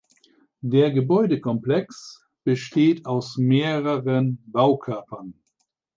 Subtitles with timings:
[0.63, 5.35] Der Gebäudekomplex besteht aus mehreren Baukörpern.